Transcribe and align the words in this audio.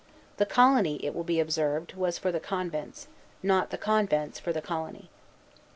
The 0.37 0.47
colony, 0.47 0.95
it 1.05 1.13
will 1.13 1.23
be 1.23 1.39
observed, 1.39 1.93
was 1.93 2.17
for 2.17 2.31
the 2.31 2.39
convents, 2.39 3.07
not 3.43 3.69
the 3.69 3.77
convents 3.77 4.39
for 4.39 4.51
the 4.51 4.59
colony. 4.59 5.11